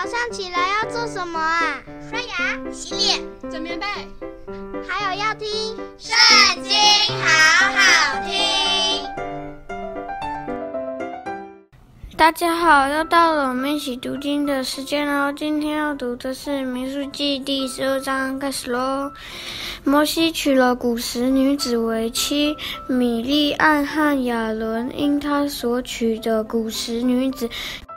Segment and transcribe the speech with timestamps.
[0.00, 1.82] 早上起来要做什么啊？
[2.08, 3.84] 刷牙、洗脸、整棉被，
[4.86, 5.48] 还有要听
[5.98, 6.16] 《圣
[6.62, 6.70] 经》，
[7.20, 7.26] 好
[7.74, 9.04] 好听。
[12.16, 15.32] 大家好，又到了我们一起读经的时间喽。
[15.32, 19.10] 今天要读的是《民数记》第十二章，开始喽。
[19.82, 22.56] 摩西娶了古时女子为妻，
[22.88, 27.48] 米利暗和亚伦因他所娶的古时女子，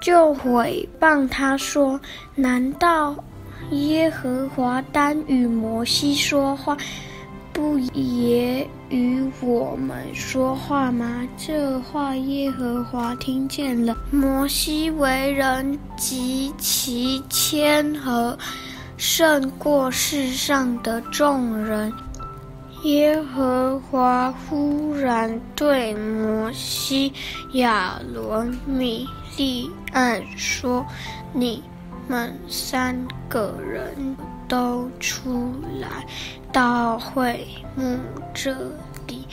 [0.00, 2.00] 就毁谤他说
[2.34, 3.14] ：“难道
[3.70, 6.76] 耶和华单与摩西说话，
[7.52, 13.96] 不也与我们说话吗？”这话耶和华听见了。
[14.10, 18.38] 摩西为人极其谦和。
[19.00, 21.92] 胜过世上的众人。
[22.84, 27.12] 耶和华忽然对摩西、
[27.54, 29.04] 亚伦、米
[29.36, 30.86] 利暗说
[31.34, 31.60] ：“你
[32.06, 32.96] 们三
[33.28, 36.06] 个人都出来
[36.52, 37.98] 到会幕
[38.32, 38.54] 这
[39.08, 39.26] 里。”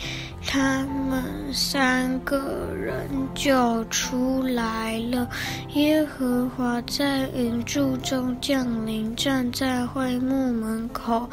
[0.47, 5.27] 他们三个人就出来了。
[5.73, 11.29] 耶和华在云柱中降临，站在会幕门口，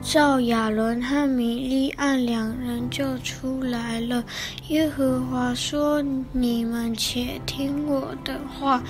[0.00, 4.24] 赵亚伦和米利暗两人就出来了。
[4.68, 6.02] 耶和华说
[6.32, 8.82] ：“你们且听我的话，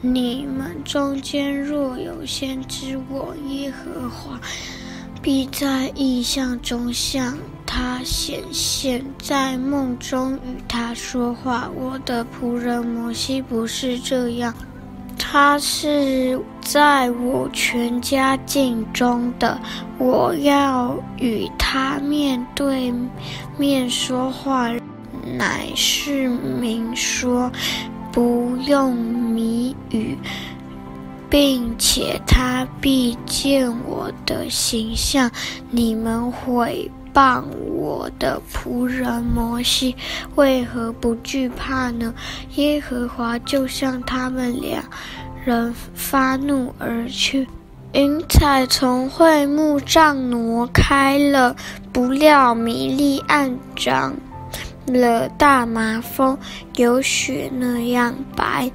[0.00, 4.38] 你们中间若有先知我耶和华，
[5.24, 11.66] 必在意象中向他显现，在梦中与他说话。
[11.74, 14.54] 我的仆人摩西不是这样，
[15.18, 19.58] 他是在我全家境中的。
[19.96, 22.92] 我要与他面对
[23.56, 24.70] 面说话，
[25.38, 27.50] 乃是明说，
[28.12, 30.18] 不用谜语，
[31.34, 35.28] 并且他必见我的形象。
[35.68, 39.96] 你们毁谤我的仆人摩西，
[40.36, 42.14] 为何不惧怕呢？
[42.54, 44.80] 耶和华就向他们两
[45.44, 47.48] 人发怒而去，
[47.94, 51.56] 云彩从会幕上挪开了。
[51.92, 54.14] 不料米利暗长
[54.86, 56.38] 了大麻风，
[56.76, 58.70] 有雪那样白。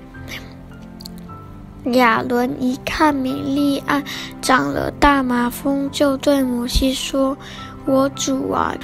[1.94, 4.04] 亚伦一看米利暗
[4.42, 7.38] 长了大麻风，就对摩西说。
[7.86, 8.76] 我主啊，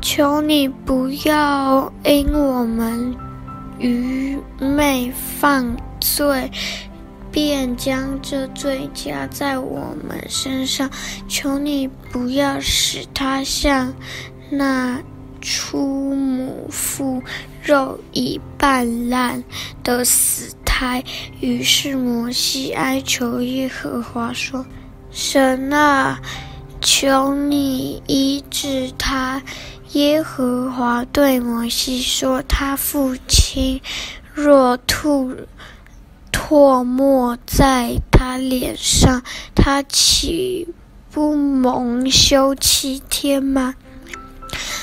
[0.00, 3.14] 求你不要因我们
[3.78, 6.50] 愚昧犯罪，
[7.30, 10.88] 便将这罪加在我们身上。
[11.28, 13.92] 求你不要使他像
[14.48, 14.98] 那
[15.42, 17.22] 出母腹
[17.62, 19.44] 肉已半烂
[19.82, 21.04] 的死开。
[21.40, 24.66] 于是摩西哀求耶和华说
[25.12, 26.20] ：“神啊！”
[26.82, 29.40] 求你医治他。
[29.92, 33.80] 耶和华对摩西说：“他父亲
[34.32, 35.32] 若吐
[36.32, 39.22] 唾沫在他脸上，
[39.54, 40.66] 他岂
[41.12, 43.76] 不蒙羞七天吗？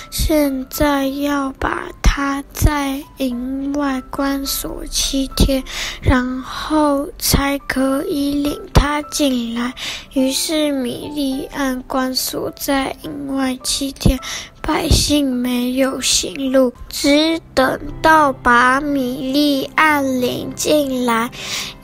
[0.09, 5.63] 现在要把他在营外关锁七天，
[6.01, 9.73] 然后才可以领他进来。
[10.11, 14.19] 于是米利暗关锁在营外七天，
[14.61, 21.31] 百姓没有行路，只等到把米利暗领进来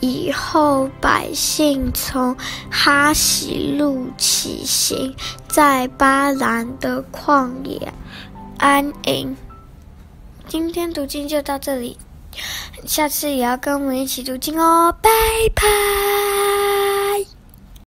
[0.01, 2.35] 以后，百姓从
[2.69, 5.15] 哈希路起行，
[5.47, 7.93] 在巴兰的旷野
[8.57, 9.33] 安营。
[10.49, 11.97] 今天读经就到这里，
[12.85, 15.09] 下次也要跟我们一起读经哦，拜
[15.53, 16.66] 拜。